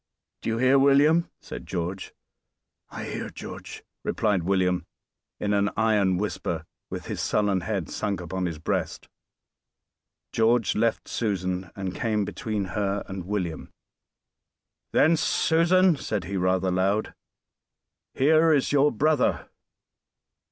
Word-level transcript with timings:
"Do 0.41 0.49
you 0.49 0.57
hear, 0.57 0.79
William?" 0.79 1.29
said 1.41 1.67
George. 1.67 2.11
"I 2.89 3.03
hear, 3.03 3.29
George," 3.29 3.83
replied 4.03 4.41
William 4.41 4.87
in 5.39 5.53
an 5.53 5.69
iron 5.77 6.17
whisper, 6.17 6.65
with 6.89 7.05
his 7.05 7.21
sullen 7.21 7.61
head 7.61 7.87
sunk 7.87 8.19
upon 8.19 8.47
his 8.47 8.57
breast. 8.57 9.07
George 10.31 10.75
left 10.75 11.07
Susan, 11.07 11.69
and 11.75 11.93
came 11.93 12.25
between 12.25 12.65
her 12.73 13.03
and 13.07 13.27
William. 13.27 13.69
"Then, 14.91 15.15
Susan," 15.15 15.95
said 15.97 16.23
he, 16.23 16.35
rather 16.35 16.71
loud, 16.71 17.13
"here 18.15 18.51
is 18.51 18.71
your 18.71 18.91
brother." 18.91 19.49